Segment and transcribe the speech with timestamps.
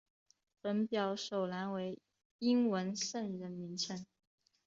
[0.61, 1.99] 本表首栏为
[2.39, 4.03] 英文圣人名称。